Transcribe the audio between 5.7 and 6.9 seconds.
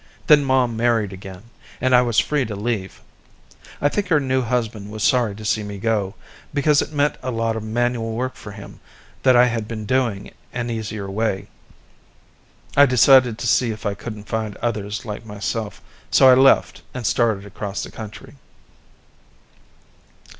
go, because